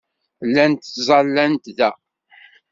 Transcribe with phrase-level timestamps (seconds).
[0.47, 1.91] Llant ttẓallant da.